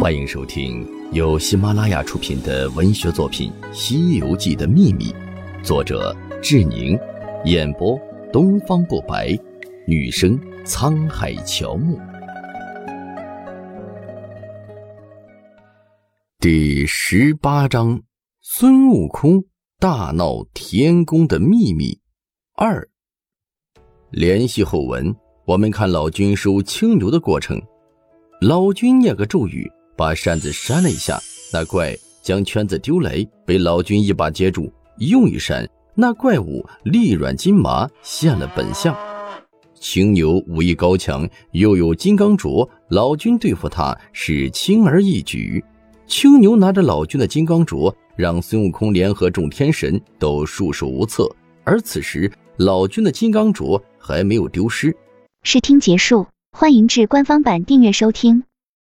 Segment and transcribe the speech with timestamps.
[0.00, 5.06] 欢迎收听由喜马拉雅出品的文学作品《西游记的秘密》，
[5.64, 6.98] 作者志宁，
[7.44, 7.98] 演播
[8.32, 9.36] 东方不白，
[9.86, 11.98] 女生沧海乔木。
[16.38, 18.02] 第十八章：
[18.40, 19.44] 孙悟空
[19.78, 21.98] 大闹天宫的秘密
[22.54, 22.88] 二。
[24.10, 25.14] 联系后文，
[25.46, 27.60] 我们看老君收青牛的过程。
[28.40, 31.20] 老君念个咒语，把扇子扇了一下，
[31.52, 38.96] 那怪将圈子丢来，被老君一把接住，又一扇，那怪物力软筋麻，现了本相。
[39.78, 45.62] 青牛武艺高强，又有金刚镯，老君对付他是轻而易举。
[46.06, 51.30] 青牛拿着老君的金刚镯，让孙悟空联合众天神都束手无策。
[51.62, 54.96] 而此时，老君的金刚镯还没有丢失。
[55.42, 56.26] 试听结束，
[56.60, 58.42] 欢迎至官方版订阅收听。